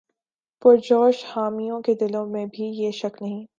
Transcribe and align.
پرجوش 0.61 1.23
حامیوں 1.27 1.81
کے 1.81 1.93
دلوں 1.95 2.25
میں 2.25 2.45
بھی 2.45 2.65
یہ 2.75 2.91
شک 2.91 3.21
نہیں 3.21 3.45